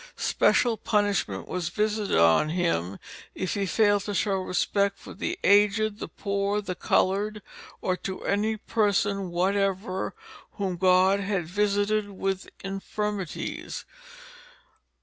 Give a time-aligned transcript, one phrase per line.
[0.17, 2.97] Special punishment was visited on him
[3.35, 7.43] if he failed to show respect for the aged, the poor, the colored,
[7.81, 10.15] or to any persons whatever
[10.53, 13.85] whom God had visited with infirmities."